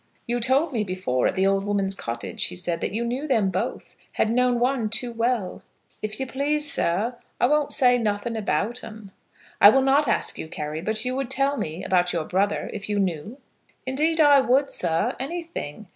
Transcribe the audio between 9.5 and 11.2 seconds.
"I will not ask you, Carry. But you